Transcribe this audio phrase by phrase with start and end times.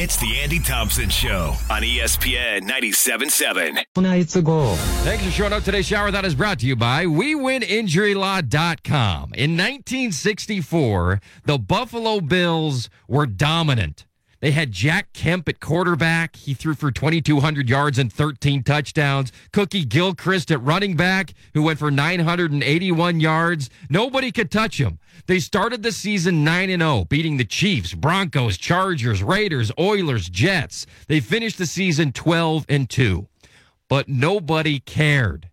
[0.00, 3.82] It's the Andy Thompson Show on ESPN 97.7.
[3.96, 4.76] tonight's goal.
[5.02, 5.64] Thanks for showing up.
[5.64, 9.34] Today's shower that is brought to you by WeWinInjuryLaw.com.
[9.34, 14.06] In 1964, the Buffalo Bills were dominant.
[14.40, 16.36] They had Jack Kemp at quarterback.
[16.36, 19.32] He threw for 2,200 yards and 13 touchdowns.
[19.52, 23.68] Cookie Gilchrist at running back, who went for 981 yards.
[23.90, 24.98] Nobody could touch him.
[25.26, 30.86] They started the season 9 0, beating the Chiefs, Broncos, Chargers, Raiders, Oilers, Jets.
[31.08, 33.26] They finished the season 12 and 2
[33.88, 35.48] but nobody cared.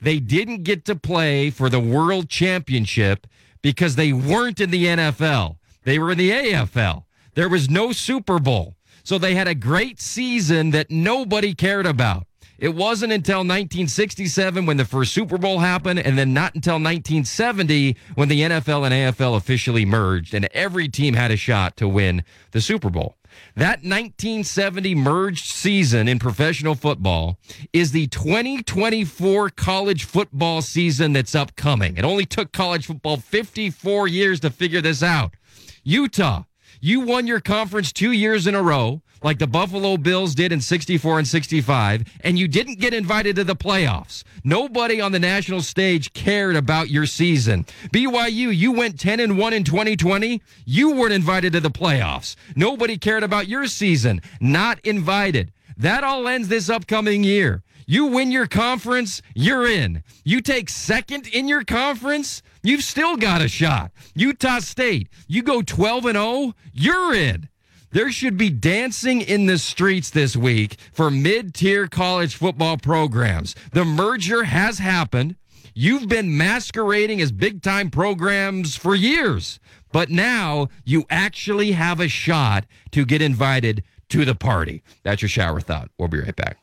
[0.00, 3.26] They didn't get to play for the world championship
[3.60, 5.56] because they weren't in the NFL.
[5.82, 7.04] They were in the AFL.
[7.34, 8.76] There was no Super Bowl.
[9.02, 12.26] So they had a great season that nobody cared about.
[12.58, 17.96] It wasn't until 1967 when the first Super Bowl happened, and then not until 1970
[18.16, 22.22] when the NFL and AFL officially merged, and every team had a shot to win
[22.50, 23.16] the Super Bowl.
[23.56, 27.38] That 1970 merged season in professional football
[27.72, 31.96] is the 2024 college football season that's upcoming.
[31.96, 35.34] It only took college football 54 years to figure this out.
[35.82, 36.44] Utah,
[36.80, 40.62] you won your conference two years in a row, like the Buffalo Bills did in
[40.62, 44.24] 64 and 65, and you didn't get invited to the playoffs.
[44.44, 47.66] Nobody on the national stage cared about your season.
[47.92, 50.40] BYU, you went 10 and 1 in 2020.
[50.64, 52.34] You weren't invited to the playoffs.
[52.56, 54.22] Nobody cared about your season.
[54.40, 55.52] Not invited.
[55.76, 57.62] That all ends this upcoming year.
[57.90, 60.04] You win your conference, you're in.
[60.22, 63.90] You take second in your conference, you've still got a shot.
[64.14, 67.48] Utah State, you go 12 and 0, you're in.
[67.90, 73.56] There should be dancing in the streets this week for mid tier college football programs.
[73.72, 75.34] The merger has happened.
[75.74, 79.58] You've been masquerading as big time programs for years,
[79.90, 84.84] but now you actually have a shot to get invited to the party.
[85.02, 85.90] That's your shower thought.
[85.98, 86.58] We'll be right back.